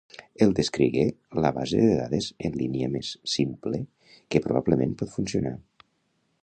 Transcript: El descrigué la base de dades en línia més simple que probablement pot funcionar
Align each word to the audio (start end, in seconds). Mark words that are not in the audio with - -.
El 0.43 0.53
descrigué 0.59 1.03
la 1.43 1.51
base 1.57 1.81
de 1.83 1.91
dades 1.99 2.31
en 2.49 2.57
línia 2.63 2.89
més 2.95 3.13
simple 3.35 3.83
que 4.35 4.43
probablement 4.47 4.99
pot 5.03 5.13
funcionar 5.21 5.55